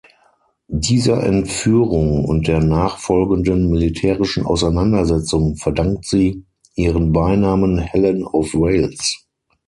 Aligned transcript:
Dieser 0.79 1.21
Entführung 1.23 2.25
und 2.25 2.47
der 2.47 2.59
nachfolgenden 2.59 3.69
militärischen 3.69 4.47
Auseinandersetzung 4.47 5.57
verdankt 5.57 6.05
sie 6.07 6.43
ihren 6.73 7.11
Beinamen 7.13 7.77
„Helen 7.77 8.23
of 8.25 8.51
Wales“. 8.55 9.27